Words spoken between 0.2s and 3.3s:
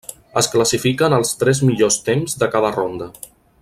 Es classifiquen els tres millors temps de cada ronda.